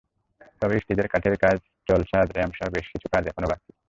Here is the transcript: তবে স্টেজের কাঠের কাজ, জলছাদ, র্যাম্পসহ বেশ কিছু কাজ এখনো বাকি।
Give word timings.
তবে 0.61 0.75
স্টেজের 0.79 1.07
কাঠের 1.07 1.35
কাজ, 1.37 1.57
জলছাদ, 1.87 2.27
র্যাম্পসহ 2.31 2.67
বেশ 2.75 2.85
কিছু 2.93 3.07
কাজ 3.13 3.23
এখনো 3.27 3.47
বাকি। 3.51 3.69